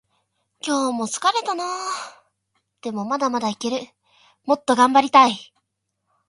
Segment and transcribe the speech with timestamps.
[0.65, 1.63] 今日も疲れたな。
[2.81, 3.87] でもまだまだいける。
[4.45, 5.53] もっと頑張りたい。